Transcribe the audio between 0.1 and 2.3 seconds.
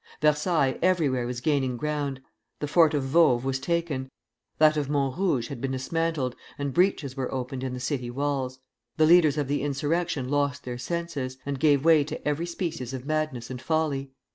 Versailles everywhere was gaining ground;